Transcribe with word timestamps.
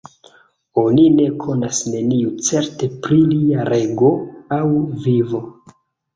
Oni 0.83 1.03
ne 1.17 1.27
konas 1.43 1.81
neniu 1.89 2.31
certe 2.47 2.89
pri 3.05 3.19
lia 3.35 3.69
rego 3.71 4.11
aŭ 4.59 4.65
vivo. 5.07 5.45